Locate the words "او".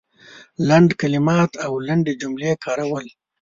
1.65-1.73